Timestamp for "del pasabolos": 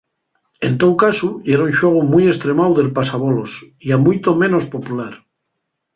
2.79-3.51